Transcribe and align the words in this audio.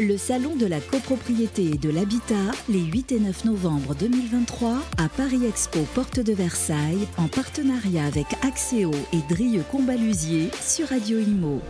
Le 0.00 0.16
salon 0.16 0.54
de 0.54 0.64
la 0.64 0.78
copropriété 0.78 1.72
et 1.74 1.76
de 1.76 1.90
l'habitat, 1.90 2.52
les 2.68 2.78
8 2.84 3.10
et 3.10 3.18
9 3.18 3.46
novembre 3.46 3.96
2023, 3.96 4.78
à 4.96 5.08
Paris 5.08 5.44
Expo 5.44 5.80
Porte 5.92 6.20
de 6.20 6.32
Versailles, 6.32 7.08
en 7.16 7.26
partenariat 7.26 8.04
avec 8.04 8.26
Axéo 8.42 8.92
et 9.12 9.34
Drieux 9.34 9.64
Combalusier 9.72 10.50
sur 10.62 10.86
Radio 10.90 11.18
Imo. 11.18 11.60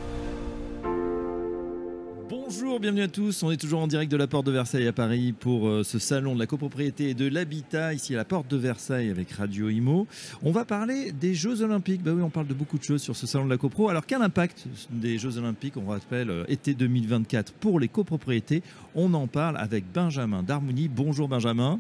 Bonjour, 2.51 2.81
bienvenue 2.81 3.03
à 3.03 3.09
tous. 3.09 3.43
On 3.43 3.51
est 3.51 3.59
toujours 3.59 3.81
en 3.81 3.87
direct 3.87 4.11
de 4.11 4.17
la 4.17 4.27
Porte 4.27 4.47
de 4.47 4.53
Versailles 4.53 4.89
à 4.89 4.93
Paris 4.95 5.35
pour 5.39 5.69
euh, 5.69 5.85
ce 5.85 5.99
salon 5.99 6.35
de 6.35 6.39
la 6.39 6.47
copropriété 6.47 7.11
et 7.11 7.15
de 7.15 7.29
l'habitat 7.29 7.93
ici 7.93 8.15
à 8.15 8.17
la 8.17 8.25
Porte 8.25 8.49
de 8.49 8.57
Versailles 8.57 9.11
avec 9.11 9.31
Radio 9.33 9.69
Imo. 9.69 10.07
On 10.43 10.51
va 10.51 10.65
parler 10.65 11.13
des 11.13 11.35
Jeux 11.35 11.61
Olympiques. 11.61 12.03
Bah 12.03 12.13
oui, 12.15 12.23
on 12.23 12.31
parle 12.31 12.47
de 12.47 12.55
beaucoup 12.55 12.79
de 12.79 12.83
choses 12.83 13.03
sur 13.03 13.15
ce 13.17 13.27
salon 13.27 13.45
de 13.45 13.51
la 13.51 13.59
copro. 13.59 13.91
Alors 13.91 14.07
quel 14.07 14.23
impact 14.23 14.65
des 14.89 15.19
Jeux 15.19 15.37
Olympiques, 15.37 15.77
on 15.77 15.85
rappelle 15.91 16.31
euh, 16.31 16.45
été 16.49 16.73
2024 16.73 17.53
pour 17.53 17.79
les 17.79 17.89
copropriétés? 17.89 18.63
On 18.95 19.13
en 19.13 19.27
parle 19.27 19.59
avec 19.59 19.85
Benjamin 19.93 20.43
Darmouni. 20.43 20.89
Bonjour 20.89 21.29
Benjamin. 21.29 21.79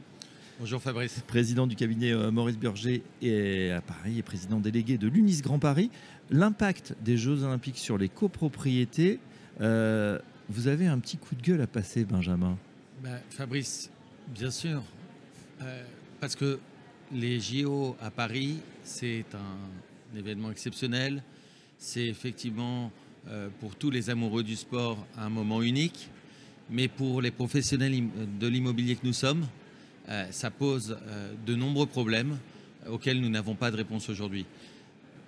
Bonjour 0.61 0.83
Fabrice. 0.83 1.23
Président 1.27 1.66
du 1.66 1.77
cabinet 1.77 2.12
euh, 2.12 2.30
Maurice 2.30 2.59
Burger 2.59 3.03
et 3.23 3.70
à 3.70 3.80
Paris 3.80 4.19
et 4.19 4.23
président 4.23 4.61
délégué 4.61 4.98
de 4.98 5.09
l'UNIS 5.09 5.41
Grand 5.41 5.59
Paris. 5.59 5.91
L'impact 6.30 6.95
des 7.03 7.16
Jeux 7.16 7.42
Olympiques 7.42 7.78
sur 7.78 7.97
les 7.97 8.11
copropriétés. 8.11 9.19
Vous 10.51 10.66
avez 10.66 10.87
un 10.87 10.98
petit 10.98 11.19
coup 11.19 11.34
de 11.34 11.43
gueule 11.43 11.61
à 11.61 11.66
passer, 11.66 12.07
Benjamin 12.07 12.56
bah, 13.02 13.20
Fabrice, 13.29 13.91
bien 14.29 14.51
sûr. 14.51 14.83
Euh, 15.61 15.84
parce 16.20 16.37
que 16.37 16.59
les 17.12 17.39
JO 17.39 17.97
à 18.01 18.11
Paris, 18.11 18.61
c'est 18.83 19.27
un, 19.34 20.19
événement 20.19 20.51
exceptionnel. 20.51 21.23
C'est 21.77 22.06
effectivement 22.06 22.91
euh, 23.29 23.51
pour 23.61 23.77
tous 23.77 23.91
les 23.91 24.09
amoureux 24.09 24.42
du 24.42 24.56
sport 24.56 25.06
un 25.19 25.29
moment 25.29 25.61
unique. 25.61 26.09
Mais 26.70 26.89
pour 26.89 27.20
les 27.20 27.30
professionnels 27.30 28.05
de 28.41 28.47
l'immobilier 28.47 28.97
que 28.97 29.06
nous 29.06 29.12
sommes, 29.12 29.47
euh, 30.09 30.27
ça 30.31 30.50
pose 30.50 30.97
de 31.47 31.55
nombreux 31.55 31.87
problèmes 31.87 32.39
auxquels 32.89 33.20
nous 33.20 33.28
n'avons 33.28 33.55
pas 33.55 33.70
de 33.70 33.77
réponse 33.77 34.09
aujourd'hui. 34.09 34.47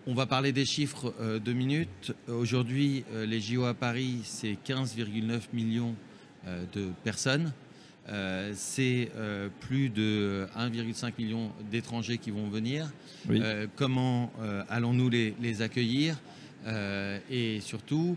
On 0.07 0.15
va 0.15 0.25
parler 0.25 0.53
des 0.53 0.65
chiffres 0.65 1.13
euh, 1.21 1.39
de 1.39 1.53
minutes. 1.53 2.15
Aujourd'hui, 2.27 3.05
euh, 3.13 3.27
les 3.27 3.39
JO 3.39 3.65
à 3.65 3.75
Paris, 3.75 4.21
c'est 4.25 4.57
15,9 4.67 5.41
millions 5.53 5.95
euh, 6.47 6.65
de 6.73 6.89
personnes. 7.05 7.53
c'est 8.55 9.11
plus 9.61 9.89
de 9.91 10.47
1,5 10.57 11.13
million 11.19 11.53
d'étrangers 11.71 12.19
qui 12.19 12.31
vont 12.31 12.49
venir. 12.49 12.91
comment 13.77 14.33
allons-nous 14.69 15.11
les, 15.11 15.63
accueillir? 15.63 16.19
Et 17.31 17.61
surtout, 17.61 18.17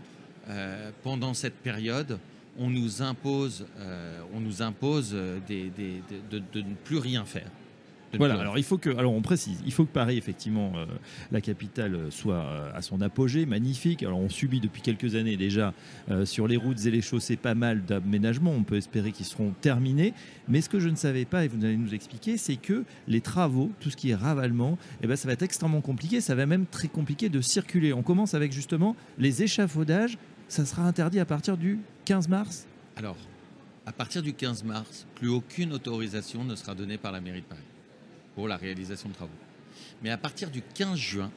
pendant 1.04 1.32
cette 1.34 1.54
période, 1.62 2.18
on 2.58 2.70
nous 2.70 3.02
impose, 3.02 3.66
on 4.34 4.40
nous 4.40 4.62
impose 4.62 5.12
de 5.12 6.60
ne 6.60 6.74
plus 6.82 6.98
rien 6.98 7.24
faire. 7.24 7.50
Voilà, 8.18 8.38
alors 8.38 8.58
il 8.58 8.64
faut 8.64 8.78
que, 8.78 8.90
alors 8.90 9.12
on 9.12 9.22
précise, 9.22 9.62
il 9.64 9.72
faut 9.72 9.84
que 9.84 9.92
Paris, 9.92 10.16
effectivement, 10.16 10.72
euh, 10.76 10.86
la 11.32 11.40
capitale 11.40 11.94
euh, 11.94 12.10
soit 12.10 12.36
euh, 12.36 12.70
à 12.74 12.82
son 12.82 13.00
apogée, 13.00 13.46
magnifique. 13.46 14.02
Alors 14.02 14.18
on 14.18 14.28
subit 14.28 14.60
depuis 14.60 14.82
quelques 14.82 15.14
années 15.14 15.36
déjà 15.36 15.72
sur 16.24 16.46
les 16.46 16.56
routes 16.56 16.84
et 16.86 16.90
les 16.90 17.00
chaussées 17.00 17.36
pas 17.36 17.54
mal 17.54 17.84
d'aménagements. 17.84 18.52
On 18.52 18.62
peut 18.62 18.76
espérer 18.76 19.12
qu'ils 19.12 19.26
seront 19.26 19.52
terminés. 19.60 20.12
Mais 20.48 20.60
ce 20.60 20.68
que 20.68 20.80
je 20.80 20.88
ne 20.88 20.96
savais 20.96 21.24
pas, 21.24 21.44
et 21.44 21.48
vous 21.48 21.64
allez 21.64 21.76
nous 21.76 21.94
expliquer, 21.94 22.36
c'est 22.36 22.56
que 22.56 22.84
les 23.08 23.20
travaux, 23.20 23.70
tout 23.80 23.90
ce 23.90 23.96
qui 23.96 24.10
est 24.10 24.14
ravalement, 24.14 24.78
eh 25.02 25.06
ben, 25.06 25.16
ça 25.16 25.26
va 25.26 25.34
être 25.34 25.42
extrêmement 25.42 25.80
compliqué. 25.80 26.20
Ça 26.20 26.34
va 26.34 26.46
même 26.46 26.66
très 26.66 26.88
compliqué 26.88 27.28
de 27.28 27.40
circuler. 27.40 27.92
On 27.92 28.02
commence 28.02 28.34
avec 28.34 28.52
justement 28.52 28.96
les 29.18 29.42
échafaudages. 29.42 30.18
Ça 30.48 30.64
sera 30.64 30.82
interdit 30.82 31.20
à 31.20 31.24
partir 31.24 31.56
du 31.56 31.78
15 32.04 32.28
mars? 32.28 32.66
Alors, 32.96 33.16
à 33.86 33.92
partir 33.92 34.22
du 34.22 34.34
15 34.34 34.64
mars, 34.64 35.06
plus 35.14 35.28
aucune 35.28 35.72
autorisation 35.72 36.44
ne 36.44 36.54
sera 36.54 36.74
donnée 36.74 36.98
par 36.98 37.12
la 37.12 37.20
mairie 37.20 37.40
de 37.40 37.46
Paris 37.46 37.62
pour 38.34 38.48
la 38.48 38.56
réalisation 38.56 39.08
de 39.08 39.14
travaux. 39.14 39.30
Mais 40.02 40.10
à 40.10 40.18
partir 40.18 40.50
du 40.50 40.62
15 40.62 40.98
juin, 40.98 41.30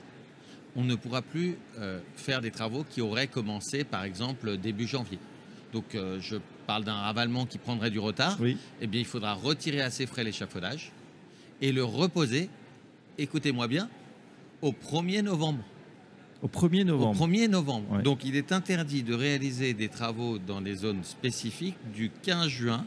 on 0.75 0.84
ne 0.84 0.96
pourra 0.96 1.22
plus 1.22 1.58
euh, 1.80 2.00
faire 2.16 2.41
des 2.41 2.52
travaux 2.52 2.85
qui 2.88 3.02
auraient 3.02 3.28
commencé, 3.28 3.84
par 3.84 4.03
exemple, 4.03 4.58
début 4.58 4.88
janvier. 4.88 5.19
Donc, 5.74 5.96
euh, 5.96 6.19
je 6.22 6.38
parle 6.68 6.84
d'un 6.84 6.96
ravalement 6.96 7.46
qui 7.46 7.57
prendrait 7.57 7.90
du 7.90 8.00
retard. 8.00 8.38
Oui. 8.40 8.57
Eh 8.81 8.88
bien, 8.88 9.00
il 9.00 9.06
faudra 9.06 9.34
retirer 9.34 9.81
à 9.81 9.90
ses 9.90 10.06
frais 10.06 10.24
l'échafaudage 10.24 10.91
et 11.62 11.72
le 11.72 11.84
reposer, 11.84 12.50
écoutez-moi 13.18 13.68
bien, 13.68 13.90
au 14.62 14.72
1er 14.72 15.22
novembre. 15.22 15.63
Au 16.44 16.47
1er 16.47 16.84
novembre. 16.84 17.19
Au 17.19 17.28
1er 17.28 17.47
novembre. 17.47 18.02
Donc, 18.03 18.24
il 18.24 18.36
est 18.36 18.52
interdit 18.52 19.02
de 19.02 19.16
réaliser 19.16 19.74
des 19.74 19.90
travaux 19.90 20.38
dans 20.38 20.62
des 20.62 20.75
zones 20.75 21.03
spécifiques 21.03 21.78
du 21.94 22.12
15 22.22 22.47
juin 22.47 22.86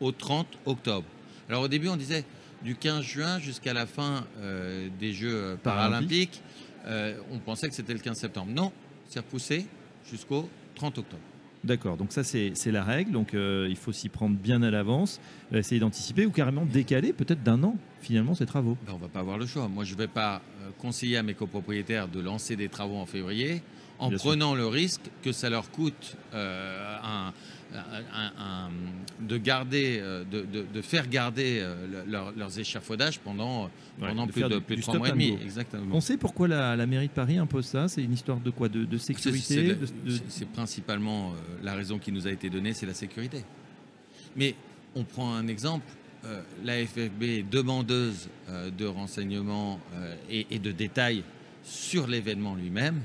au 0.00 0.12
30 0.12 0.46
octobre. 0.66 1.06
Alors, 1.48 1.62
au 1.62 1.68
début, 1.68 1.88
on 1.88 1.96
disait 1.96 2.24
du 2.64 2.76
15 2.76 3.02
juin 3.02 3.38
jusqu'à 3.38 3.72
la 3.72 3.86
fin 3.86 4.24
euh, 4.38 4.88
des 4.98 5.12
Jeux 5.12 5.34
euh, 5.34 5.56
paralympiques, 5.56 6.42
euh, 6.86 7.16
on 7.30 7.38
pensait 7.38 7.68
que 7.68 7.74
c'était 7.74 7.92
le 7.92 7.98
15 7.98 8.16
septembre. 8.16 8.52
Non, 8.54 8.72
c'est 9.08 9.20
repoussé 9.20 9.66
jusqu'au 10.10 10.48
30 10.74 10.98
octobre. 10.98 11.22
D'accord, 11.64 11.96
donc 11.96 12.10
ça 12.10 12.24
c'est 12.24 12.72
la 12.72 12.82
règle, 12.82 13.12
donc 13.12 13.34
il 13.34 13.76
faut 13.76 13.92
s'y 13.92 14.08
prendre 14.08 14.34
bien 14.34 14.62
à 14.62 14.70
l'avance, 14.72 15.20
essayer 15.52 15.80
d'anticiper 15.80 16.26
ou 16.26 16.32
carrément 16.32 16.66
décaler 16.66 17.12
peut-être 17.12 17.44
d'un 17.44 17.62
an 17.62 17.76
finalement 18.00 18.34
ces 18.34 18.46
travaux. 18.46 18.76
Ben, 18.84 18.94
on 18.94 18.96
ne 18.96 19.02
va 19.02 19.06
pas 19.06 19.20
avoir 19.20 19.38
le 19.38 19.46
choix. 19.46 19.68
Moi 19.68 19.84
je 19.84 19.92
ne 19.92 19.98
vais 19.98 20.08
pas 20.08 20.42
conseiller 20.78 21.18
à 21.18 21.22
mes 21.22 21.34
copropriétaires 21.34 22.08
de 22.08 22.18
lancer 22.18 22.56
des 22.56 22.68
travaux 22.68 22.96
en 22.96 23.06
février 23.06 23.62
en 23.98 24.10
prenant 24.10 24.54
le 24.54 24.66
risque 24.66 25.02
que 25.22 25.32
ça 25.32 25.48
leur 25.50 25.70
coûte 25.70 26.16
un, 26.32 27.32
de, 29.20 29.36
garder, 29.36 29.98
euh, 30.00 30.24
de, 30.24 30.82
faire 30.82 31.08
garder 31.08 31.60
euh, 31.60 32.04
leurs 32.36 32.58
échafaudages 32.58 33.18
pendant, 33.20 33.70
pendant 33.98 34.26
plus, 34.26 34.42
de, 34.42 34.58
plus 34.58 34.86
de 34.86 34.98
mois 34.98 35.08
et 35.08 35.12
demi. 35.12 35.38
Exactement. 35.42 35.94
On 35.94 36.00
sait 36.00 36.16
pourquoi 36.16 36.48
la, 36.48 36.86
mairie 36.86 37.08
de 37.08 37.12
Paris 37.12 37.38
impose 37.38 37.66
ça 37.66 37.88
C'est 37.88 38.02
une 38.02 38.12
histoire 38.12 38.40
de 38.40 38.50
quoi? 38.50 38.68
De, 38.68 38.98
sécurité? 38.98 39.76
C'est 40.28 40.48
principalement 40.48 41.30
euh, 41.30 41.34
la 41.62 41.74
raison 41.74 41.98
qui 41.98 42.12
nous 42.12 42.26
a 42.26 42.30
été 42.30 42.50
donnée, 42.50 42.74
c'est 42.74 42.86
la 42.86 42.94
sécurité. 42.94 43.44
Mais 44.36 44.54
on 44.94 45.04
prend 45.04 45.34
un 45.34 45.46
exemple. 45.48 45.86
la 46.64 46.84
FFB 46.86 47.22
est 47.22 47.50
demandeuse 47.50 48.28
de 48.78 48.86
renseignements 48.86 49.80
et, 50.30 50.46
et, 50.50 50.58
de 50.58 50.70
détails 50.72 51.24
sur 51.64 52.06
l'événement 52.06 52.54
lui-même 52.54 53.02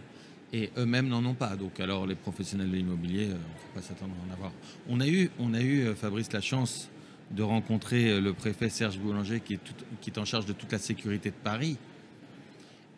et 0.53 0.69
eux-mêmes 0.77 1.07
n'en 1.07 1.23
ont 1.25 1.33
pas. 1.33 1.55
Donc 1.55 1.79
alors 1.79 2.05
les 2.05 2.15
professionnels 2.15 2.69
de 2.69 2.75
l'immobilier, 2.75 3.29
euh, 3.29 3.33
on 3.33 3.35
ne 3.35 3.59
faut 3.59 3.73
pas 3.75 3.81
s'attendre 3.81 4.13
à 4.13 4.29
en 4.29 4.33
avoir. 4.33 4.51
On 4.87 4.99
a 4.99 5.07
eu, 5.07 5.29
on 5.39 5.53
a 5.53 5.61
eu 5.61 5.85
euh, 5.85 5.95
Fabrice, 5.95 6.31
la 6.31 6.41
chance 6.41 6.89
de 7.31 7.43
rencontrer 7.43 8.09
euh, 8.09 8.21
le 8.21 8.33
préfet 8.33 8.69
Serge 8.69 8.97
Boulanger 8.97 9.41
qui 9.41 9.53
est, 9.55 10.17
en 10.17 10.25
charge 10.25 10.45
de 10.45 10.53
toute 10.53 10.71
la 10.71 10.79
sécurité 10.79 11.29
de 11.29 11.35
Paris. 11.35 11.77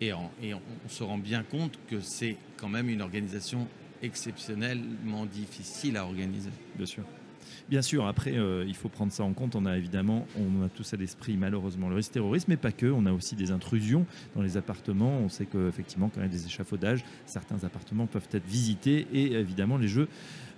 Et 0.02 0.14
on, 0.14 0.30
se 0.88 1.04
rend 1.04 1.18
bien 1.18 1.44
compte 1.44 1.78
que 1.90 2.00
c'est 2.00 2.38
quand 2.56 2.70
même 2.70 2.88
une 2.88 3.02
organisation 3.02 3.68
exceptionnellement 4.02 5.26
difficile 5.26 5.98
à 5.98 6.06
organiser. 6.06 6.52
Bien 6.78 6.86
sûr. 6.86 7.04
Bien 7.70 7.82
sûr, 7.82 8.08
après, 8.08 8.38
euh, 8.38 8.66
il 8.68 8.76
faut 8.76 8.90
prendre 8.90 9.12
ça 9.12 9.24
en 9.24 9.34
compte. 9.34 9.56
On 9.56 9.66
a 9.66 9.78
évidemment, 9.78 10.26
on 10.38 10.66
a 10.66 10.70
tous 10.70 10.94
à 10.94 10.98
l'esprit 10.98 11.38
malheureusement 11.38 11.90
le 11.90 11.96
risque 11.96 12.12
terroriste, 12.12 12.48
mais 12.48 12.58
pas 12.58 12.72
que. 12.72 12.88
On 12.88 13.06
a 13.06 13.12
aussi 13.12 13.36
des 13.36 13.52
intrusions 13.52 14.06
dans 14.36 14.42
les 14.42 14.58
appartements. 14.58 15.20
On 15.20 15.30
sait 15.30 15.46
qu'effectivement, 15.46 16.10
quand 16.10 16.22
il 16.22 16.24
y 16.24 16.26
a 16.26 16.30
des 16.30 16.46
échafaudages, 16.46 17.04
certains 17.26 17.64
appartements 17.64 18.08
peuvent 18.08 18.28
être 18.32 18.46
visités 18.46 19.08
et 19.14 19.34
évidemment, 19.34 19.78
les 19.78 19.88
jeux 19.88 20.08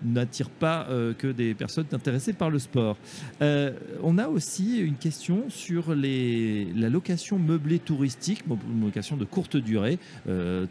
n'attire 0.03 0.49
pas 0.49 0.87
euh, 0.89 1.13
que 1.13 1.27
des 1.27 1.53
personnes 1.53 1.85
intéressées 1.91 2.33
par 2.33 2.49
le 2.49 2.57
sport. 2.57 2.97
Euh, 3.41 3.73
on 4.01 4.17
a 4.17 4.27
aussi 4.27 4.79
une 4.79 4.95
question 4.95 5.43
sur 5.49 5.93
la 5.93 6.89
location 6.89 7.37
meublée 7.37 7.77
touristique, 7.77 8.43
une 8.49 8.85
location 8.85 9.17
de 9.17 9.25
courte 9.25 9.57
durée. 9.57 9.99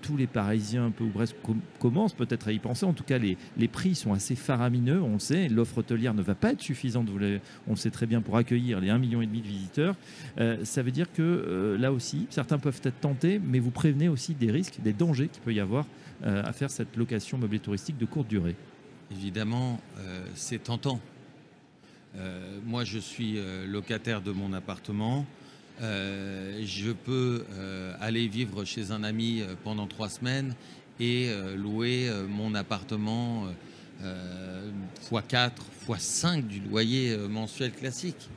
Tous 0.03 0.17
les 0.17 0.27
Parisiens, 0.27 0.87
un 0.87 0.91
peu 0.91 1.05
ou 1.05 1.11
presque, 1.11 1.37
commencent 1.79 2.15
peut-être 2.15 2.49
à 2.49 2.53
y 2.53 2.59
penser. 2.59 2.87
En 2.87 2.93
tout 2.93 3.05
cas, 3.05 3.19
les, 3.19 3.37
les 3.57 3.69
prix 3.69 3.95
sont 3.95 4.13
assez 4.13 4.35
faramineux, 4.35 5.01
on 5.03 5.15
le 5.15 5.19
sait. 5.19 5.49
L'offre 5.49 5.79
hôtelière 5.79 6.10
ne 6.15 6.23
va 6.23 6.35
pas 6.35 6.53
être 6.53 6.61
suffisante, 6.61 7.09
on 7.67 7.71
le 7.71 7.77
sait 7.77 7.91
très 7.91 8.07
bien, 8.07 8.21
pour 8.21 8.37
accueillir 8.37 8.81
les 8.81 8.89
1,5 8.89 8.99
million 8.99 9.21
de 9.21 9.27
visiteurs. 9.27 9.95
ça 10.65 10.83
veut 10.83 10.91
dire 10.91 11.13
que 11.13 11.77
là 11.79 11.93
aussi, 11.93 12.27
certains 12.31 12.59
peuvent 12.59 12.81
être 12.85 13.01
tentés, 13.01 13.41
mais 13.43 13.59
vous 13.59 13.71
prévenez 13.71 14.09
aussi 14.09 14.35
des 14.35 14.51
risques, 14.51 14.81
des 14.83 14.93
dangers 14.93 15.29
qu'il 15.29 15.43
peut 15.43 15.55
y 15.55 15.61
avoir 15.61 15.87
à 16.25 16.53
faire 16.53 16.71
cette 16.71 16.97
location 16.97 17.39
meublée 17.39 17.59
touristique 17.59 17.99
de 17.99 18.07
courte 18.07 18.29
durée 18.29 18.57
évidemment, 19.11 19.81
euh, 19.99 20.25
c'est 20.35 20.63
tentant. 20.63 21.01
Euh, 22.17 22.59
moi, 22.65 22.85
je 22.85 22.99
suis 22.99 23.39
euh, 23.39 23.67
locataire 23.67 24.23
de 24.23 24.33
mon 24.33 24.53
appartement. 24.53 25.27
je 25.81 26.93
peux 26.93 27.47
aller 28.01 28.29
vivre 28.29 28.65
chez 28.65 28.91
un 28.91 29.03
ami 29.03 29.43
pendant 29.65 29.87
trois 29.87 30.11
semaines 30.11 30.55
et 30.99 31.31
louer 31.57 32.11
mon 32.29 32.55
appartement 32.55 33.47
x4, 35.11 35.51
x5 35.89 36.47
du 36.47 36.61
loyer 36.61 37.17
mensuel 37.17 37.73
classique. 37.73 38.29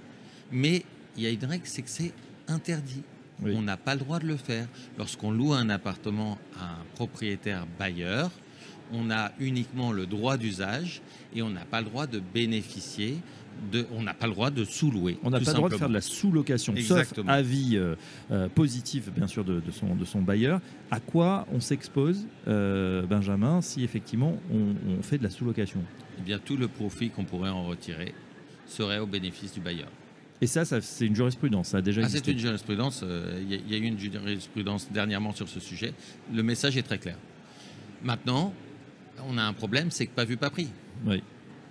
Mais 0.51 0.83
il 1.15 1.23
y 1.23 1.27
a 1.27 1.29
une 1.29 1.45
règle, 1.45 1.65
c'est 1.65 1.81
que 1.81 1.89
c'est 1.89 2.13
interdit. 2.47 3.03
On 3.43 3.61
n'a 3.61 3.77
pas 3.77 3.95
le 3.95 3.99
droit 3.99 4.19
de 4.19 4.27
le 4.27 4.37
faire. 4.37 4.67
Lorsqu'on 4.97 5.31
loue 5.31 5.53
un 5.53 5.69
appartement 5.69 6.37
à 6.59 6.65
un 6.65 6.85
propriétaire 6.95 7.65
bailleur, 7.77 8.31
on 8.93 9.09
a 9.11 9.31
uniquement 9.39 9.91
le 9.91 10.05
droit 10.05 10.37
d'usage 10.37 11.01
et 11.35 11.41
on 11.41 11.49
n'a 11.49 11.65
pas 11.65 11.81
le 11.81 11.87
droit 11.87 12.07
de 12.07 12.19
bénéficier 12.19 13.17
de, 13.71 13.85
on 13.91 14.01
n'a 14.01 14.13
pas 14.15 14.25
le 14.25 14.33
droit 14.33 14.49
de 14.49 14.63
sous-louer. 14.65 15.17
On 15.23 15.29
n'a 15.29 15.39
pas 15.39 15.51
le 15.51 15.57
droit 15.57 15.69
de 15.69 15.75
faire 15.77 15.87
de 15.89 15.93
la 15.93 16.01
sous-location, 16.01 16.73
sauf 16.77 17.13
avis 17.27 17.77
euh, 17.77 17.95
euh, 18.31 18.49
positif, 18.49 19.11
bien 19.15 19.27
sûr, 19.27 19.43
de, 19.43 19.59
de 19.59 19.71
son, 19.71 19.95
de 19.95 20.05
son 20.05 20.21
bailleur. 20.21 20.59
À 20.89 20.99
quoi 20.99 21.45
on 21.53 21.59
s'expose, 21.59 22.25
euh, 22.47 23.03
Benjamin, 23.03 23.61
si 23.61 23.83
effectivement 23.83 24.37
on, 24.51 24.73
on 24.97 25.01
fait 25.03 25.17
de 25.19 25.23
la 25.23 25.29
sous-location? 25.29 25.81
Eh 26.19 26.21
bien, 26.23 26.39
tout 26.39 26.57
le 26.57 26.67
profit 26.67 27.09
qu'on 27.09 27.25
pourrait 27.25 27.51
en 27.51 27.65
retirer 27.65 28.13
serait 28.65 28.97
au 28.99 29.05
bénéfice 29.07 29.53
du 29.53 29.59
bailleur. 29.59 29.89
Et 30.41 30.47
ça, 30.47 30.65
ça 30.65 30.81
c'est 30.81 31.05
une 31.05 31.15
jurisprudence, 31.15 31.69
ça 31.69 31.77
a 31.77 31.81
déjà 31.81 32.01
Ah, 32.01 32.05
c'est 32.05 32.17
existé. 32.17 32.31
une 32.31 32.39
jurisprudence. 32.39 33.01
euh, 33.03 33.39
Il 33.43 33.51
y, 33.51 33.53
a- 33.55 33.59
il 33.67 33.71
y 33.71 33.75
a 33.75 33.77
eu 33.77 33.87
une 33.87 33.99
jurisprudence 33.99 34.91
dernièrement 34.91 35.31
sur 35.31 35.47
ce 35.47 35.59
sujet. 35.59 35.93
Le 36.33 36.41
message 36.43 36.75
est 36.75 36.81
très 36.83 36.97
clair. 36.97 37.17
Maintenant, 38.03 38.51
on 39.27 39.37
a 39.37 39.43
un 39.43 39.53
problème, 39.53 39.91
c'est 39.91 40.05
que 40.07 40.11
pas 40.11 40.25
vu, 40.25 40.37
pas 40.37 40.49
pris. 40.49 40.67
Oui. 41.05 41.21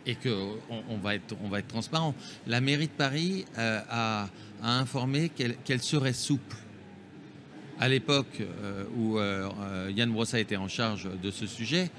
Et 0.07 0.17
qu'on 0.17 0.57
on 0.89 0.97
va, 0.99 1.15
être, 1.15 1.37
on 1.45 1.49
va 1.49 1.61
être 1.61 1.69
transparent. 1.69 2.15
La 2.47 2.61
mairie 2.61 2.87
de 2.89 2.93
Paris 2.93 3.45
euh, 3.59 3.81
a, 3.89 4.29
a 4.63 4.79
informé 4.79 5.29
qu'elle 5.31 5.83
serait 5.83 6.13
souple. 6.13 6.57
À 7.79 7.89
l'époque 7.89 8.41
euh, 8.41 8.85
où 8.97 9.19
euh, 9.19 9.49
Yann 9.95 10.11
Brossa 10.11 10.39
était 10.39 10.57
en 10.57 10.69
charge 10.69 11.09
de 11.23 11.31
ce 11.31 11.47
sujet, 11.47 11.91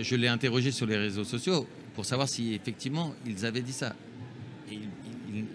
je 0.00 0.14
l'ai 0.16 0.28
interrogé 0.28 0.70
sur 0.70 0.86
les 0.86 0.96
réseaux 0.96 1.24
sociaux 1.24 1.66
pour 1.94 2.04
savoir 2.04 2.28
si 2.28 2.54
effectivement 2.54 3.14
ils 3.26 3.44
avaient 3.44 3.62
dit 3.62 3.72
ça. 3.72 3.94
Et 4.70 4.78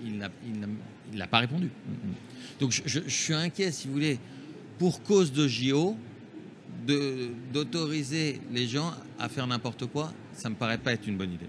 il- 0.06 0.18
n'a- 0.18 0.30
il 0.45 0.68
il 1.13 1.27
pas 1.27 1.39
répondu. 1.39 1.69
Donc 2.59 2.71
je, 2.71 2.81
je- 2.86 3.00
je 3.06 3.09
suis 3.13 3.33
inquiet, 3.33 3.71
si 3.71 3.88
vous 3.88 3.94
voulez, 3.94 4.19
pour 4.80 5.01
cause 5.03 5.31
de 5.31 5.48
JO, 5.48 5.95
d'autoriser 6.86 8.40
les 8.52 8.68
gens 8.68 8.92
à 9.20 9.30
faire 9.30 9.48
n'importe 9.48 9.86
quoi, 9.88 10.12
ça 10.34 10.50
me 10.50 10.56
paraît 10.56 10.78
pas 10.78 10.94
être 10.94 11.08
une 11.08 11.18
bonne 11.18 11.34
idée. 11.34 11.48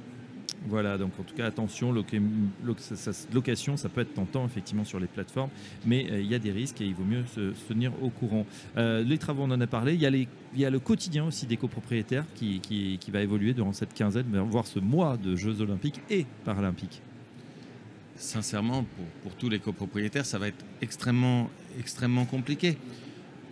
Voilà, 0.69 0.99
donc 0.99 1.13
en 1.21 1.23
tout 1.23 1.35
cas, 1.35 1.47
attention, 1.47 1.93
loca- 1.93 2.19
loc- 2.65 2.81
ça- 2.81 2.97
ça- 2.97 3.27
location, 3.33 3.77
ça 3.77 3.89
peut 3.89 4.01
être 4.01 4.15
tentant 4.15 4.45
effectivement 4.47 4.85
sur 4.85 4.99
les 4.99 5.07
plateformes, 5.07 5.51
mais 5.85 6.11
euh, 6.11 6.21
il 6.21 6.27
y 6.27 6.35
a 6.35 6.41
des 6.41 6.51
risques 6.51 6.81
et 6.81 6.87
il 6.87 6.95
vaut 6.95 7.05
mieux 7.05 7.23
se, 7.37 7.53
se 7.55 7.65
tenir 7.69 7.93
au 8.03 8.09
courant. 8.11 8.45
Euh, 8.77 9.05
les 9.05 9.17
travaux, 9.19 9.45
on 9.45 9.51
en 9.53 9.61
a 9.61 9.67
parlé. 9.69 9.95
Il 9.95 10.01
y 10.01 10.07
a, 10.07 10.11
les- 10.11 10.27
il 10.55 10.61
y 10.61 10.65
a 10.65 10.71
le 10.71 10.81
quotidien 10.81 11.25
aussi 11.25 11.47
des 11.47 11.57
copropriétaires 11.57 12.25
qui, 12.35 12.59
qui- 12.59 12.99
qui 12.99 13.11
va 13.13 13.21
évoluer 13.23 13.55
durant 13.55 13.73
cette 13.73 13.95
quinzaine, 13.95 14.27
voire 14.51 14.67
ce 14.67 14.81
mois 14.81 15.17
de 15.17 15.37
Jeux 15.37 15.61
Olympiques 15.61 16.01
et 16.11 16.27
Paralympiques. 16.45 17.01
Sincèrement, 18.17 18.83
pour, 18.83 19.05
pour 19.23 19.35
tous 19.37 19.49
les 19.49 19.61
copropriétaires, 19.61 20.27
ça 20.27 20.39
va 20.39 20.49
être 20.49 20.65
extrêmement, 20.83 21.49
extrêmement 21.79 22.25
compliqué. 22.25 22.77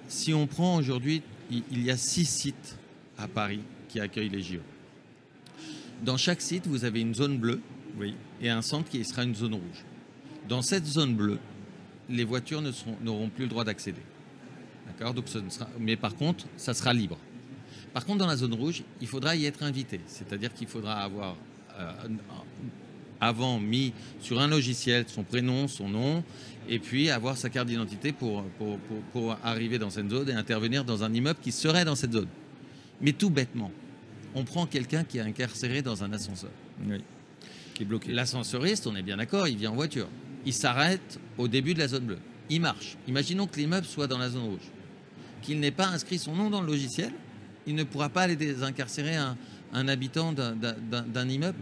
Si 0.08 0.34
on 0.34 0.46
prend 0.48 0.76
aujourd'hui, 0.76 1.22
il 1.50 1.82
y 1.84 1.90
a 1.90 1.96
six 1.96 2.24
sites 2.24 2.76
à 3.18 3.28
Paris 3.28 3.60
qui 3.88 4.00
accueillent 4.00 4.28
les 4.30 4.42
JO. 4.42 4.60
Dans 6.02 6.16
chaque 6.16 6.40
site, 6.40 6.66
vous 6.66 6.84
avez 6.84 7.00
une 7.00 7.14
zone 7.14 7.38
bleue 7.38 7.60
Oui. 7.98 8.14
et 8.40 8.50
un 8.50 8.62
centre 8.62 8.88
qui 8.90 9.04
sera 9.04 9.24
une 9.24 9.34
zone 9.34 9.54
rouge. 9.54 9.84
Dans 10.48 10.62
cette 10.62 10.84
zone 10.86 11.14
bleue, 11.14 11.38
les 12.10 12.24
voitures 12.24 12.60
ne 12.60 12.72
seront- 12.72 12.96
n'auront 13.02 13.28
plus 13.30 13.44
le 13.44 13.48
droit 13.50 13.64
d'accéder. 13.64 14.02
D'accord? 14.86 15.14
Donc, 15.14 15.28
ce 15.28 15.38
ne 15.38 15.48
sera- 15.48 15.68
Mais 15.78 15.96
par 15.96 16.14
contre, 16.16 16.46
ça 16.56 16.74
sera 16.74 16.92
libre. 16.92 17.18
Par 17.94 18.04
contre, 18.04 18.18
dans 18.18 18.26
la 18.26 18.36
zone 18.36 18.54
rouge, 18.54 18.82
il 19.00 19.06
faudra 19.06 19.36
y 19.36 19.46
être 19.46 19.62
invité. 19.62 20.00
C'est-à-dire 20.06 20.52
qu'il 20.52 20.66
faudra 20.66 20.94
avoir 21.02 21.36
euh, 21.78 21.92
avant 23.20 23.58
mis 23.60 23.92
sur 24.20 24.40
un 24.40 24.48
logiciel 24.48 25.04
son 25.08 25.22
prénom, 25.22 25.68
son 25.68 25.88
nom, 25.88 26.24
et 26.68 26.78
puis 26.78 27.10
avoir 27.10 27.36
sa 27.36 27.50
carte 27.50 27.68
d'identité 27.68 28.12
pour, 28.12 28.42
pour, 28.58 28.78
pour- 28.78 29.02
pour 29.12 29.36
arriver 29.44 29.78
dans 29.78 29.90
cette 29.90 30.10
zone 30.10 30.28
et 30.30 30.32
intervenir 30.32 30.84
dans 30.84 31.04
un 31.04 31.12
immeuble 31.12 31.38
qui 31.42 31.52
serait 31.52 31.84
dans 31.84 31.94
cette 31.94 32.12
zone. 32.12 32.28
Mais 33.00 33.12
tout 33.12 33.30
bêtement, 33.30 33.70
on 34.34 34.44
prend 34.44 34.66
quelqu'un 34.66 35.04
qui 35.04 35.18
est 35.18 35.22
incarcéré 35.22 35.82
dans 35.82 36.02
un 36.04 36.12
ascenseur. 36.12 36.50
Oui. 36.86 37.02
Qui 37.74 37.82
est 37.82 37.86
bloqué. 37.86 38.12
L'ascenseuriste, 38.12 38.86
on 38.86 38.96
est 38.96 39.02
bien 39.02 39.16
d'accord, 39.16 39.46
il 39.48 39.56
vient 39.56 39.70
en 39.72 39.74
voiture. 39.74 40.08
Il 40.46 40.52
s'arrête 40.52 41.18
au 41.38 41.48
début 41.48 41.74
de 41.74 41.78
la 41.80 41.88
zone 41.88 42.04
bleue. 42.04 42.18
Il 42.50 42.60
marche. 42.60 42.96
Imaginons 43.08 43.46
que 43.46 43.56
l'immeuble 43.58 43.86
soit 43.86 44.06
dans 44.06 44.18
la 44.18 44.28
zone 44.30 44.44
rouge. 44.44 44.70
Qu'il 45.42 45.60
n'ait 45.60 45.70
pas 45.70 45.88
inscrit 45.88 46.18
son 46.18 46.34
nom 46.34 46.50
dans 46.50 46.60
le 46.60 46.66
logiciel, 46.66 47.12
il 47.66 47.74
ne 47.74 47.84
pourra 47.84 48.08
pas 48.10 48.22
aller 48.22 48.36
désincarcérer 48.36 49.16
un, 49.16 49.36
un 49.72 49.88
habitant 49.88 50.32
d'un 50.32 51.28
immeuble. 51.28 51.58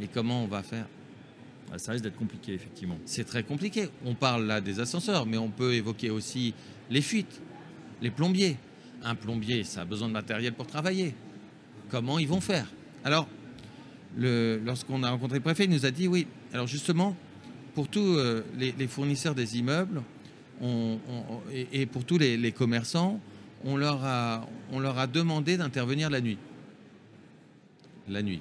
Mais 0.00 0.08
comment 0.12 0.42
on 0.44 0.46
va 0.46 0.62
faire? 0.62 0.86
Ah, 1.72 1.78
ça 1.78 1.92
risque 1.92 2.04
d'être 2.04 2.16
compliqué, 2.16 2.52
effectivement. 2.54 2.96
C'est 3.06 3.24
très 3.24 3.42
compliqué. 3.42 3.88
On 4.04 4.14
parle 4.14 4.46
là 4.46 4.60
des 4.60 4.78
ascenseurs, 4.78 5.26
mais 5.26 5.36
on 5.36 5.48
peut 5.48 5.74
évoquer 5.74 6.10
aussi 6.10 6.54
les 6.90 7.02
fuites, 7.02 7.40
les 8.02 8.10
plombiers. 8.10 8.56
Un 9.02 9.14
plombier, 9.14 9.64
ça 9.64 9.82
a 9.82 9.84
besoin 9.84 10.08
de 10.08 10.12
matériel 10.12 10.52
pour 10.52 10.66
travailler. 10.66 11.14
Comment 11.90 12.18
ils 12.18 12.28
vont 12.28 12.40
faire? 12.40 12.66
Alors, 13.04 13.28
lorsqu'on 14.16 15.02
a 15.02 15.10
rencontré 15.10 15.38
le 15.38 15.42
préfet, 15.42 15.64
il 15.64 15.70
nous 15.70 15.86
a 15.86 15.90
dit 15.90 16.08
oui. 16.08 16.26
Alors 16.52 16.66
justement, 16.66 17.16
pour 17.74 17.88
tous 17.88 18.16
euh, 18.16 18.42
les, 18.58 18.72
les 18.78 18.86
fournisseurs 18.86 19.34
des 19.34 19.58
immeubles 19.58 20.02
on- 20.62 20.98
on- 21.08 21.40
et, 21.52 21.68
et 21.82 21.86
pour 21.86 22.04
tous 22.04 22.16
les, 22.16 22.36
les 22.38 22.52
commerçants, 22.52 23.20
on 23.64 23.76
leur 23.76 24.02
a, 24.04 24.48
on 24.72 24.80
leur 24.80 24.98
a 24.98 25.06
demandé 25.06 25.56
d'intervenir 25.56 26.08
la 26.10 26.20
nuit. 26.20 26.38
La 28.08 28.22
nuit. 28.22 28.40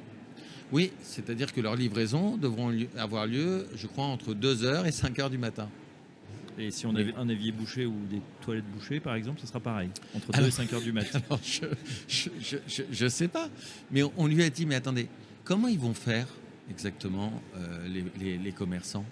Oui, 0.72 0.92
c'est-à-dire 1.04 1.54
que 1.54 1.62
leurs 1.62 1.76
livraisons 1.76 2.38
devront 2.38 2.76
avoir 2.98 3.28
lieu, 3.28 3.68
je 3.76 3.88
crois, 3.88 4.06
entre 4.06 4.34
2h 4.34 4.86
et 4.86 4.90
5h 4.92 5.30
du 5.30 5.38
matin. 5.38 5.70
Et 6.58 6.72
si 6.72 6.86
on 6.86 6.96
avait 6.96 7.14
un 7.16 7.28
évier 7.28 7.52
bouché 7.52 7.86
ou 7.86 7.94
des 8.10 8.22
toilettes 8.42 8.66
bouchées, 8.74 9.00
par 9.02 9.16
exemple, 9.16 9.42
ce 9.42 9.48
sera 9.48 9.60
pareil, 9.60 9.90
entre 10.16 10.32
2 10.32 10.38
Alors- 10.38 10.48
et 10.48 10.52
5 10.52 10.72
heures 10.74 10.82
du 10.82 10.94
matin. 10.94 11.20
Alors, 11.30 11.40
je, 11.44 12.58
je 12.92 13.08
sais 13.08 13.28
pas. 13.28 13.50
Mais 13.92 14.04
on, 14.04 14.12
on 14.18 14.28
lui 14.28 14.42
a 14.42 14.50
dit, 14.50 14.66
mais 14.66 14.76
attendez, 14.76 15.08
comment 15.44 15.68
ils 15.68 15.80
vont 15.80 15.94
faire 15.94 16.28
exactement 16.70 17.32
euh, 17.58 17.88
les, 17.88 18.04
les- 18.20 18.38
les 18.38 18.52
commerçants? 18.52 19.06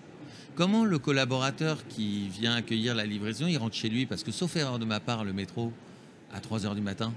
Comment 0.55 0.85
le 0.85 0.99
collaborateur 0.99 1.85
qui 1.87 2.29
vient 2.29 2.53
accueillir 2.55 2.95
la 2.95 3.05
livraison, 3.05 3.47
il 3.47 3.57
rentre 3.57 3.75
chez 3.75 3.89
lui? 3.89 4.05
Parce 4.05 4.23
que 4.23 4.31
sauf 4.31 4.55
erreur 4.55 4.79
de 4.79 4.85
ma 4.85 4.99
part, 4.99 5.23
le 5.25 5.33
métro, 5.33 5.73
à 6.31 6.39
3 6.39 6.65
heures 6.65 6.75
du 6.75 6.81
matin, 6.81 7.11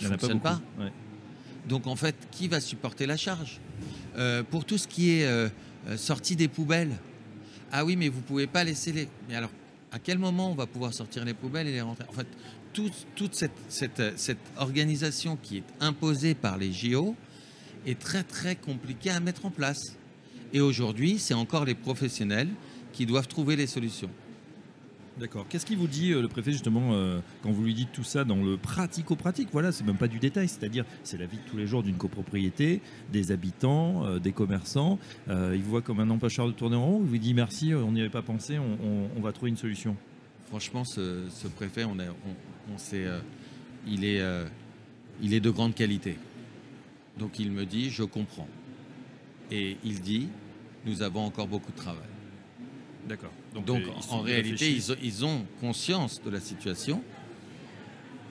Il 0.00 0.04
ne 0.04 0.10
pas 0.10 0.18
fonctionne 0.18 0.40
pas. 0.40 0.60
Ouais. 0.78 0.92
Donc 1.68 1.86
en 1.86 1.96
fait, 1.96 2.14
qui 2.30 2.48
va 2.48 2.60
supporter 2.60 3.06
la 3.06 3.16
charge? 3.16 3.60
Euh, 4.16 4.42
Pour 4.42 4.64
tout 4.64 4.78
ce 4.78 4.86
qui 4.88 5.10
est 5.12 5.24
euh, 5.24 5.48
euh, 5.88 5.96
sortie 5.96 6.36
des 6.36 6.48
poubelles, 6.48 6.92
ah 7.70 7.84
oui, 7.84 7.96
mais 7.96 8.08
vous 8.08 8.20
pouvez 8.20 8.46
pas 8.46 8.64
laisser 8.64 8.92
les. 8.92 9.08
Mais 9.28 9.34
alors, 9.36 9.50
à 9.90 9.98
quel 9.98 10.18
moment 10.18 10.50
on 10.50 10.54
va 10.54 10.66
pouvoir 10.66 10.92
sortir 10.92 11.24
les 11.24 11.34
poubelles 11.34 11.66
et 11.68 11.72
les 11.72 11.80
rentrer? 11.80 12.04
En 12.08 12.12
fait, 12.12 12.26
tout- 12.72 12.90
toute 13.16 13.34
cette, 13.34 13.52
cette, 13.68 14.00
euh, 14.00 14.12
cette 14.16 14.38
organisation 14.56 15.36
qui 15.42 15.58
est 15.58 15.64
imposée 15.80 16.34
par 16.34 16.58
les 16.58 16.72
JO 16.72 17.14
est 17.86 17.98
très 17.98 18.22
très 18.22 18.54
compliquée 18.56 19.10
à 19.10 19.20
mettre 19.20 19.46
en 19.46 19.50
place. 19.50 19.96
Et 20.52 20.60
aujourd'hui, 20.60 21.18
c'est 21.18 21.34
encore 21.34 21.64
les 21.64 21.74
professionnels 21.74 22.48
qui 22.92 23.06
doivent 23.06 23.28
trouver 23.28 23.56
les 23.56 23.66
solutions. 23.66 24.10
D'accord. 25.18 25.46
Qu'est-ce 25.48 25.66
qu'il 25.66 25.76
vous 25.76 25.88
dit, 25.88 26.12
euh, 26.12 26.22
le 26.22 26.28
préfet, 26.28 26.52
justement, 26.52 26.92
euh, 26.92 27.20
quand 27.42 27.50
vous 27.50 27.62
lui 27.62 27.74
dites 27.74 27.92
tout 27.92 28.04
ça 28.04 28.24
dans 28.24 28.42
le 28.42 28.56
pratico-pratique? 28.56 29.48
Voilà, 29.52 29.70
c'est 29.70 29.84
même 29.84 29.98
pas 29.98 30.08
du 30.08 30.18
détail, 30.18 30.48
c'est-à-dire 30.48 30.86
c'est 31.04 31.18
la 31.18 31.26
vie 31.26 31.36
de 31.36 31.50
tous 31.50 31.58
les 31.58 31.66
jours 31.66 31.82
d'une 31.82 31.96
copropriété, 31.96 32.80
des 33.12 33.30
habitants, 33.30 34.06
euh, 34.06 34.18
des 34.18 34.32
commerçants. 34.32 34.98
Il 35.28 35.62
vous 35.62 35.70
voit 35.70 35.82
comme 35.82 36.00
un 36.00 36.08
empêcheur 36.08 36.46
de 36.46 36.52
tourner 36.52 36.76
en 36.76 36.84
rond, 36.84 37.00
il 37.02 37.08
vous 37.08 37.18
dit 37.18 37.34
merci, 37.34 37.74
on 37.74 37.92
n'y 37.92 38.00
avait 38.00 38.10
pas 38.10 38.22
pensé, 38.22 38.58
on, 38.58 39.20
va 39.20 39.32
trouver 39.32 39.50
une 39.50 39.56
solution. 39.56 39.96
Franchement, 40.48 40.84
ce, 40.84 41.48
préfet, 41.56 41.84
on, 41.84 41.96
il 43.86 44.04
est 44.04 45.40
de 45.40 45.50
grande 45.50 45.74
qualité. 45.74 46.16
Donc 47.18 47.38
il 47.38 47.50
me 47.52 47.66
dit, 47.66 47.90
je 47.90 48.02
comprends. 48.02 48.48
Et 49.50 49.76
il 49.84 50.00
dit, 50.00 50.28
nous 50.86 51.02
avons 51.02 51.24
encore 51.24 51.46
beaucoup 51.46 51.72
de 51.72 51.76
travail. 51.76 52.11
D'accord. 53.12 53.30
Donc, 53.66 53.82
en 54.10 54.20
réalité, 54.22 54.72
ils, 54.72 54.90
ont- 54.92 54.96
ils 55.02 55.24
ont 55.26 55.44
conscience 55.60 56.22
de 56.24 56.30
la 56.30 56.40
situation, 56.40 57.02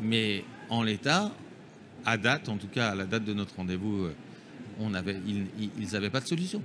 mais 0.02 0.44
en 0.70 0.82
l'état, 0.82 1.32
à 2.04 2.18
date, 2.18 2.50
en 2.50 2.58
tout 2.58 2.68
cas 2.68 2.90
à 2.90 2.96
la 2.96 3.06
date 3.06 3.24
de 3.24 3.34
notre 3.34 3.56
rendez-vous, 3.58 4.06
euh, 4.06 4.16
on 4.80 4.96
avait, 4.96 5.18
ils 5.28 5.92
n'avaient 5.94 6.10
pas 6.10 6.20
de 6.22 6.28
solution. 6.28 6.64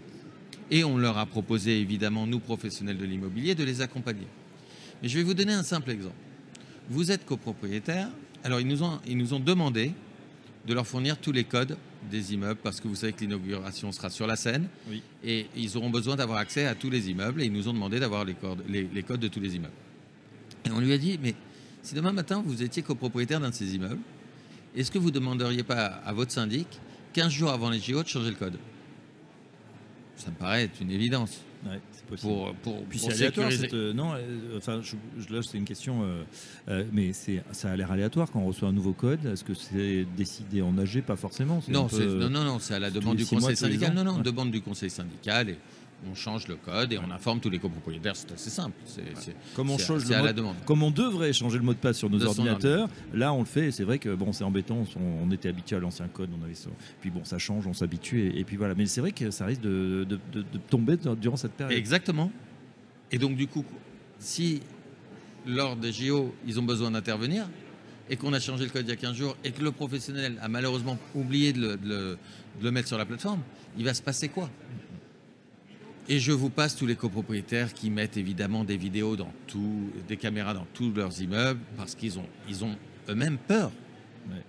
Et 0.70 0.82
on 0.82 0.96
leur 0.96 1.18
a 1.18 1.26
proposé, 1.26 1.78
évidemment, 1.78 2.26
nous 2.26 2.38
professionnels 2.40 2.96
de 2.96 3.04
l'immobilier, 3.04 3.54
de 3.54 3.64
les 3.64 3.82
accompagner. 3.82 4.26
Mais 5.02 5.08
je 5.08 5.18
vais 5.18 5.22
vous 5.24 5.34
donner 5.34 5.52
un 5.52 5.62
simple 5.62 5.90
exemple. 5.90 6.14
Vous 6.88 7.10
êtes 7.10 7.26
copropriétaire, 7.26 8.08
alors 8.44 8.60
ils 8.60 8.66
nous 8.66 8.82
ont, 8.82 8.98
ils 9.06 9.18
nous 9.18 9.34
ont 9.34 9.40
demandé 9.40 9.92
de 10.66 10.72
leur 10.72 10.86
fournir 10.86 11.18
tous 11.18 11.32
les 11.32 11.44
codes 11.44 11.76
des 12.10 12.34
immeubles, 12.34 12.60
parce 12.62 12.80
que 12.80 12.88
vous 12.88 12.94
savez 12.94 13.12
que 13.12 13.20
l'inauguration 13.20 13.92
sera 13.92 14.10
sur 14.10 14.26
la 14.26 14.36
scène, 14.36 14.68
Oui. 14.88 15.02
et 15.24 15.46
ils 15.56 15.76
auront 15.76 15.90
besoin 15.90 16.16
d'avoir 16.16 16.38
accès 16.38 16.66
à 16.66 16.74
tous 16.74 16.90
les 16.90 17.10
immeubles, 17.10 17.42
et 17.42 17.46
ils 17.46 17.52
nous 17.52 17.68
ont 17.68 17.72
demandé 17.72 17.98
d'avoir 18.00 18.24
les, 18.24 18.34
codes- 18.34 18.62
les- 18.68 18.88
les 18.92 19.02
codes 19.02 19.20
de 19.20 19.28
tous 19.28 19.40
les 19.40 19.56
immeubles. 19.56 19.72
Et 20.66 20.70
on 20.70 20.80
lui 20.80 20.92
a 20.92 20.98
dit, 20.98 21.18
mais 21.22 21.34
si 21.82 21.94
demain 21.94 22.12
matin 22.12 22.42
vous 22.44 22.62
étiez 22.62 22.82
copropriétaire 22.82 23.40
d'un 23.40 23.50
de 23.50 23.54
ces 23.54 23.74
immeubles, 23.74 24.00
est-ce 24.76 24.90
que 24.90 24.98
vous 24.98 25.06
ne 25.08 25.14
demanderiez 25.14 25.62
pas 25.62 25.84
à 25.86 26.12
votre 26.12 26.32
syndic, 26.32 26.66
15 27.12 27.30
jours 27.32 27.50
avant 27.50 27.70
les 27.70 27.78
JO, 27.80 28.02
de 28.02 28.08
changer 28.08 28.30
le 28.30 28.36
code? 28.36 28.58
Ça 30.16 30.30
me 30.30 30.36
paraît 30.36 30.64
être 30.64 30.80
une 30.80 30.90
évidence. 30.90 31.40
Ouais, 31.66 31.80
c'est 31.92 32.04
possible. 32.06 32.32
Pour, 32.32 32.54
pour, 32.62 32.84
Puis 32.84 32.98
pour 33.00 33.08
c'est 33.10 33.16
aléatoire. 33.16 33.50
cette, 33.52 33.74
euh, 33.74 33.92
non, 33.92 34.12
euh, 34.14 34.56
enfin, 34.58 34.80
je, 34.82 34.94
je- 35.18 35.34
là, 35.34 35.42
c'est 35.42 35.58
une 35.58 35.64
question, 35.64 36.02
euh, 36.04 36.22
euh, 36.68 36.84
mais 36.92 37.12
c'est, 37.12 37.42
ça 37.52 37.70
a 37.72 37.76
l'air 37.76 37.90
aléatoire 37.90 38.30
quand 38.30 38.40
on 38.40 38.46
reçoit 38.46 38.68
un 38.68 38.72
nouveau 38.72 38.92
code. 38.92 39.24
Est-ce 39.26 39.42
que 39.44 39.54
c'est 39.54 40.06
décidé 40.16 40.62
en 40.62 40.78
AG 40.78 41.02
Pas 41.02 41.16
forcément. 41.16 41.62
Non, 41.68 41.86
peu, 41.88 41.96
c'est- 41.96 42.06
non, 42.06 42.30
non, 42.30 42.44
non, 42.44 42.58
c'est 42.60 42.74
à 42.74 42.78
la 42.78 42.90
demande 42.90 43.16
du 43.16 43.26
conseil 43.26 43.56
syndical. 43.56 43.90
ans. 43.90 43.94
Non, 43.94 44.04
non, 44.04 44.16
Ouais. 44.18 44.22
demande 44.22 44.50
du 44.52 44.60
conseil 44.60 44.90
syndical 44.90 45.48
et 45.50 45.58
on 46.10 46.14
change 46.14 46.46
le 46.46 46.56
code 46.56 46.92
et 46.92 46.98
on 46.98 47.10
informe 47.10 47.40
tous 47.40 47.48
les 47.50 47.58
copropriétaires. 47.58 48.14
C'est 48.16 48.30
assez 48.32 48.50
simple. 48.50 48.76
C'est, 48.84 49.02
Comme 49.54 49.70
on 49.70 49.78
change 49.78 50.06
le 50.08 50.14
à 50.14 50.18
mot- 50.20 50.26
la 50.26 50.32
demande. 50.32 50.56
Comme 50.66 50.82
on 50.82 50.90
devrait 50.90 51.32
changer 51.32 51.56
le 51.58 51.64
mot 51.64 51.72
de 51.72 51.78
passe 51.78 51.96
sur 51.98 52.10
nos 52.10 52.18
De 52.18 52.26
ordinateurs, 52.26 52.88
là 53.14 53.32
on 53.32 53.40
le 53.40 53.44
fait. 53.46 53.68
et 53.68 53.70
C'est 53.72 53.84
vrai 53.84 53.98
que 53.98 54.14
bon, 54.14 54.32
c'est 54.32 54.44
embêtant. 54.44 54.84
On, 54.96 55.26
on 55.26 55.30
était 55.32 55.48
habitué 55.48 55.76
à 55.76 55.80
l'ancien 55.80 56.06
code, 56.08 56.28
on 56.38 56.44
avait 56.44 56.54
ça. 56.54 56.68
Puis 57.00 57.10
bon, 57.10 57.24
ça 57.24 57.38
change, 57.38 57.66
on 57.66 57.72
s'habitue 57.72 58.20
et, 58.26 58.40
et 58.40 58.44
puis 58.44 58.56
voilà. 58.56 58.74
Mais 58.74 58.86
c'est 58.86 59.00
vrai 59.00 59.12
que 59.12 59.30
ça 59.30 59.46
risque 59.46 59.62
de, 59.62 60.04
de- 60.08 60.20
de- 60.32 60.42
de 60.42 60.58
tomber 60.68 60.96
durant 61.20 61.36
cette 61.36 61.52
période. 61.52 61.76
Exactement. 61.76 62.30
Et 63.10 63.18
donc, 63.18 63.36
du 63.36 63.46
coup, 63.46 63.64
si 64.18 64.60
lors 65.46 65.76
des 65.76 65.92
JO, 65.92 66.34
ils 66.46 66.58
ont 66.60 66.64
besoin 66.64 66.90
d'intervenir 66.90 67.48
et 68.10 68.16
qu'on 68.16 68.32
a 68.32 68.40
changé 68.40 68.64
le 68.64 68.70
code 68.70 68.84
il 68.86 68.90
y 68.90 68.92
a 68.92 68.96
15 68.96 69.14
jours 69.16 69.36
et 69.44 69.50
que 69.52 69.62
le 69.62 69.72
professionnel 69.72 70.38
a 70.42 70.48
malheureusement 70.48 70.98
oublié 71.14 71.52
de 71.52 71.60
le, 71.60 71.76
de 71.76 71.88
le- 71.88 72.18
de 72.60 72.64
le 72.64 72.70
mettre 72.70 72.88
sur 72.88 72.96
la 72.98 73.04
plateforme, 73.04 73.40
il 73.76 73.84
va 73.84 73.92
se 73.92 74.00
passer 74.02 74.28
quoi? 74.28 74.48
Et 76.08 76.18
je 76.20 76.32
vous 76.32 76.50
passe 76.50 76.76
tous 76.76 76.86
les 76.86 76.94
copropriétaires 76.94 77.72
qui 77.74 77.90
mettent 77.90 78.16
évidemment 78.16 78.62
des 78.64 78.76
vidéos 78.76 79.16
dans 79.16 79.32
tout, 79.48 79.90
des 80.06 80.16
caméras 80.16 80.54
dans 80.54 80.66
tous 80.72 80.92
leurs 80.92 81.20
immeubles 81.20 81.60
parce 81.76 81.94
qu'ils 81.94 82.18
ont, 82.18 82.26
ils 82.48 82.64
ont 82.64 82.76
eux-mêmes 83.08 83.38
peur. 83.38 83.72
Ouais. 84.28 84.42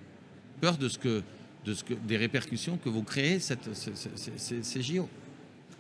Peur 0.61 0.77
de 0.77 0.87
ce 0.87 0.99
que, 0.99 1.23
de 1.65 1.73
ce 1.73 1.83
que, 1.83 1.95
des 1.95 2.17
répercussions 2.17 2.77
que 2.77 2.89
vont 2.89 3.01
créer 3.01 3.39
cette, 3.39 3.73
ces- 3.73 3.95
ces- 3.95 4.31
ces- 4.37 4.63
ces 4.63 4.81
JO. 4.83 5.09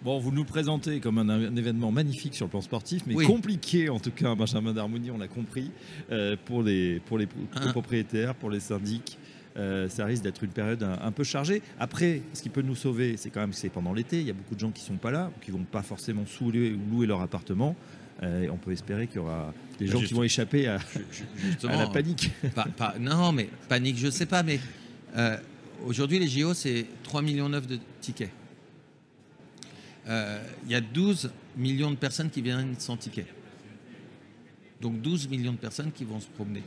Bon, 0.03 0.19
vous 0.19 0.31
nous 0.31 0.45
présentez 0.45 0.99
comme 0.99 1.17
un, 1.19 1.29
un 1.29 1.55
événement 1.55 1.91
magnifique 1.91 2.35
sur 2.35 2.45
le 2.45 2.51
plan 2.51 2.61
sportif, 2.61 3.03
mais 3.07 3.15
Oui. 3.15 3.25
compliqué 3.25 3.89
en 3.89 3.99
tout 3.99 4.11
cas, 4.11 4.33
Benjamin 4.35 4.73
d'Harmonie, 4.73 5.09
on 5.11 5.17
l'a 5.17 5.27
compris, 5.27 5.71
euh, 6.11 6.35
pour 6.45 6.61
les, 6.63 6.99
pour 7.01 7.17
les 7.17 7.27
Hein? 7.55 7.71
propriétaires, 7.71 8.33
pour 8.35 8.49
les 8.51 8.59
syndics. 8.59 9.17
Euh, 9.57 9.89
ça 9.89 10.05
risque 10.05 10.21
d'être 10.23 10.43
une 10.43 10.51
période 10.51 10.83
un, 10.83 10.99
un 11.01 11.11
peu 11.11 11.23
chargée. 11.23 11.61
Après, 11.79 12.21
ce 12.33 12.43
qui 12.43 12.49
peut 12.49 12.61
nous 12.61 12.75
sauver, 12.75 13.17
c'est 13.17 13.31
quand 13.31 13.39
même 13.39 13.49
que 13.49 13.55
c'est 13.55 13.69
pendant 13.69 13.91
l'été. 13.93 14.19
Il 14.21 14.27
y 14.27 14.29
a 14.29 14.33
beaucoup 14.33 14.53
de 14.53 14.59
gens 14.59 14.69
qui 14.71 14.83
sont 14.83 14.97
pas 14.97 15.09
là, 15.09 15.31
qui 15.41 15.49
vont 15.51 15.63
pas 15.63 15.81
forcément 15.81 16.25
ou 16.41 16.51
louer 16.51 17.07
leur 17.07 17.21
appartement. 17.21 17.75
Euh, 18.23 18.43
et 18.43 18.49
on 18.49 18.57
peut 18.57 18.71
espérer 18.71 19.07
qu'il 19.07 19.17
y 19.17 19.19
aura 19.19 19.53
des 19.79 19.85
Bah, 19.85 19.91
gens 19.93 20.01
qui 20.01 20.13
vont 20.13 20.23
échapper 20.23 20.67
à, 20.67 20.79
la 21.63 21.87
panique. 21.87 22.31
Pas- 22.55 22.65
pas- 22.65 22.95
non, 22.99 23.31
mais 23.31 23.49
panique, 23.67 23.97
je 23.97 24.09
sais 24.09 24.25
pas, 24.25 24.41
mais 24.43 24.59
euh, 25.15 25.37
aujourd'hui, 25.85 26.17
les 26.19 26.27
JO, 26.27 26.53
c'est 26.53 26.85
3 27.03 27.21
millions 27.21 27.49
9 27.49 27.65
de 27.67 27.79
tickets. 28.01 28.31
Euh, 30.07 30.41
Il 30.65 30.71
y 30.71 30.75
a 30.75 30.81
12 30.81 31.31
millions 31.57 31.91
de 31.91 31.95
personnes 31.95 32.29
qui 32.29 32.41
viennent 32.41 32.75
sans 32.79 32.97
ticket. 32.97 33.25
Donc 34.81 35.01
12 35.01 35.27
millions 35.29 35.53
de 35.53 35.57
personnes 35.57 35.91
qui 35.91 36.03
vont 36.05 36.19
se 36.19 36.27
promener. 36.27 36.63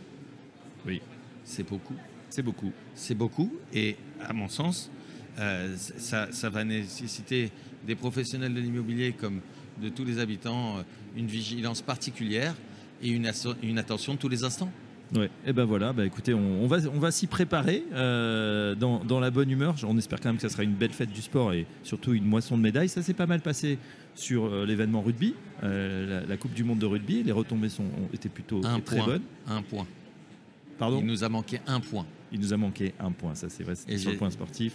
Oui. 0.86 1.00
C'est 1.44 1.68
beaucoup. 1.68 1.94
C'est 2.30 2.42
beaucoup. 2.42 2.72
C'est 2.94 3.14
beaucoup. 3.14 3.52
Et 3.74 3.96
à 4.24 4.32
mon 4.32 4.48
sens, 4.48 4.90
euh, 5.38 5.74
ça, 5.76 6.28
ça 6.32 6.48
va 6.50 6.64
nécessiter 6.64 7.50
des 7.86 7.94
professionnels 7.94 8.54
de 8.54 8.60
l'immobilier 8.60 9.12
comme 9.12 9.40
de 9.82 9.88
tous 9.88 10.04
les 10.04 10.18
habitants 10.18 10.78
euh, 10.78 10.82
une 11.16 11.26
vigilance 11.26 11.82
particulière 11.82 12.54
et 13.02 13.08
une, 13.08 13.26
attention 13.78 14.16
tous 14.16 14.28
les 14.28 14.44
instants. 14.44 14.70
Ouais. 15.14 15.28
Et 15.44 15.52
ben 15.52 15.64
voilà, 15.64 15.92
bah 15.92 16.06
écoutez, 16.06 16.34
on, 16.34 16.62
on 16.62 16.66
va, 16.68 16.76
on 16.94 17.00
va 17.00 17.10
s'y 17.10 17.26
préparer 17.26 17.82
euh, 17.92 18.76
dans, 18.76 19.02
dans 19.02 19.18
la 19.18 19.30
bonne 19.32 19.50
humeur. 19.50 19.74
On 19.84 19.98
espère 19.98 20.20
quand 20.20 20.28
même 20.28 20.36
que 20.36 20.42
ça 20.42 20.48
sera 20.48 20.62
une 20.62 20.74
belle 20.74 20.92
fête 20.92 21.10
du 21.10 21.20
sport 21.22 21.52
et 21.52 21.66
surtout 21.82 22.12
une 22.12 22.26
moisson 22.26 22.56
de 22.56 22.62
médailles. 22.62 22.88
Ça 22.88 23.02
s'est 23.02 23.14
pas 23.14 23.26
mal 23.26 23.40
passé 23.40 23.78
sur 24.14 24.44
euh, 24.44 24.64
l'événement 24.66 25.02
rugby, 25.02 25.34
euh, 25.64 26.20
la, 26.20 26.26
la 26.26 26.36
Coupe 26.36 26.52
du 26.54 26.62
Monde 26.62 26.78
de 26.78 26.86
rugby. 26.86 27.24
Les 27.24 27.32
retombées 27.32 27.70
sont, 27.70 27.82
ont 27.84 28.14
été 28.14 28.28
plutôt 28.28 28.60
Un 28.64 28.78
très 28.78 28.98
point. 28.98 29.06
bonnes. 29.06 29.22
Un 29.48 29.62
point. 29.62 29.86
Pardon? 30.78 31.00
Il 31.00 31.06
nous 31.06 31.24
a 31.24 31.28
manqué 31.28 31.60
un 31.66 31.80
point. 31.80 32.06
Il 32.32 32.40
nous 32.40 32.52
a 32.52 32.56
manqué 32.56 32.94
un 33.00 33.12
point, 33.12 33.34
ça 33.34 33.48
c'est 33.48 33.64
vrai, 33.64 33.74
c'était 33.74 33.98
sur 33.98 34.10
le 34.10 34.16
point 34.16 34.30
sportif. 34.30 34.72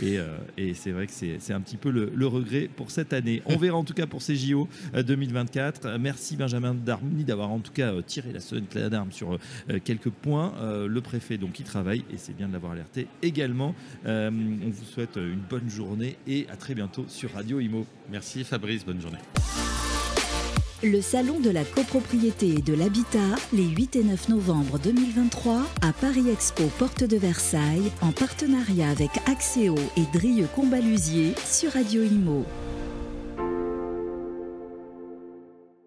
Et, 0.00 0.18
euh, 0.18 0.36
et 0.56 0.74
c'est 0.74 0.92
vrai 0.92 1.06
que 1.08 1.12
c'est 1.12 1.52
un 1.52 1.60
petit 1.60 1.76
peu 1.76 1.90
le, 1.90 2.12
le 2.14 2.26
regret 2.26 2.68
pour 2.74 2.90
cette 2.90 3.12
année. 3.12 3.42
On 3.46 3.56
verra 3.58 3.76
en 3.76 3.84
tout 3.84 3.94
cas 3.94 4.06
pour 4.06 4.22
ces 4.22 4.36
JO 4.36 4.68
euh, 4.94 5.02
2024. 5.02 5.86
Euh, 5.86 5.98
Merci 6.00 6.36
Benjamin 6.36 6.74
Darmouni 6.74 7.24
d'avoir 7.24 7.50
en 7.50 7.58
tout 7.58 7.72
cas 7.72 7.92
euh, 7.92 8.02
tiré 8.02 8.32
la 8.32 8.40
sonnette 8.40 8.74
d'alarme 8.74 9.10
sur 9.10 9.32
euh, 9.34 9.78
quelques 9.82 10.10
points. 10.10 10.54
Euh, 10.60 10.86
le 10.86 11.00
préfet 11.00 11.36
donc 11.36 11.58
il 11.58 11.64
travaille 11.64 12.04
et 12.12 12.16
c'est 12.16 12.36
bien 12.36 12.46
de 12.48 12.52
l'avoir 12.52 12.72
alerté 12.72 13.08
également. 13.22 13.74
Euh, 14.06 14.30
on 14.30 14.70
vous 14.70 14.84
souhaite 14.84 15.16
une 15.16 15.40
bonne 15.50 15.68
journée 15.68 16.16
et 16.26 16.46
à 16.50 16.56
très 16.56 16.74
bientôt 16.74 17.04
sur 17.08 17.32
Radio 17.32 17.58
Imo. 17.58 17.86
Merci 18.10 18.44
Fabrice, 18.44 18.84
bonne 18.84 19.00
journée. 19.00 19.18
Le 20.84 21.00
Salon 21.00 21.40
de 21.40 21.50
la 21.50 21.64
copropriété 21.64 22.50
et 22.50 22.62
de 22.62 22.72
l'habitat, 22.72 23.18
les 23.52 23.64
8 23.64 23.96
et 23.96 24.04
9 24.04 24.28
novembre 24.28 24.78
2023, 24.78 25.62
à 25.82 25.92
Paris 25.92 26.30
Expo 26.30 26.62
Porte 26.78 27.02
de 27.02 27.16
Versailles, 27.16 27.90
en 28.00 28.12
partenariat 28.12 28.88
avec 28.88 29.10
Axéo 29.26 29.74
et 29.96 30.04
Drieux 30.16 30.46
Combalusier 30.54 31.34
sur 31.44 31.72
Radio 31.72 32.04
Imo. 32.04 32.44